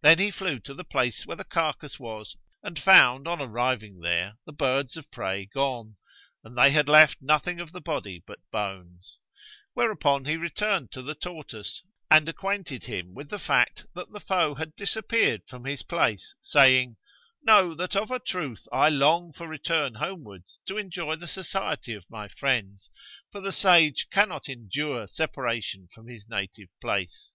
Then 0.00 0.20
he 0.20 0.30
flew 0.30 0.60
to 0.60 0.74
the 0.74 0.84
place 0.84 1.26
where 1.26 1.34
the 1.36 1.42
carcass 1.42 1.98
was 1.98 2.36
and 2.62 2.78
found 2.78 3.26
on 3.26 3.40
arriving 3.42 3.98
there 3.98 4.34
the 4.46 4.52
birds 4.52 4.96
of 4.96 5.10
prey 5.10 5.44
gone, 5.44 5.96
and 6.44 6.56
they 6.56 6.70
had 6.70 6.86
left 6.88 7.20
nothing 7.20 7.58
of 7.58 7.72
the 7.72 7.80
body 7.80 8.22
but 8.24 8.38
bones; 8.52 9.18
whereupon 9.74 10.24
he 10.24 10.36
returned 10.36 10.92
to 10.92 11.02
the 11.02 11.16
tortoise 11.16 11.82
and 12.08 12.28
acquainted 12.28 12.84
him 12.84 13.12
with 13.12 13.28
the 13.28 13.40
fact 13.40 13.86
that 13.96 14.12
the 14.12 14.20
foe 14.20 14.54
had 14.54 14.76
disappeared 14.76 15.42
from 15.48 15.64
his 15.64 15.82
place, 15.82 16.36
saying, 16.40 16.96
"Know 17.42 17.74
that 17.74 17.96
of 17.96 18.12
a 18.12 18.20
truth 18.20 18.68
I 18.70 18.88
long 18.88 19.32
for 19.32 19.48
return 19.48 19.94
homewards 19.96 20.60
to 20.66 20.76
enjoy 20.78 21.16
the 21.16 21.26
society 21.26 21.92
of 21.94 22.06
my 22.08 22.28
friends; 22.28 22.88
for 23.32 23.40
the 23.40 23.50
sage 23.50 24.06
cannot 24.12 24.48
endure 24.48 25.08
separation 25.08 25.88
from 25.92 26.06
his 26.06 26.28
native 26.28 26.68
place." 26.80 27.34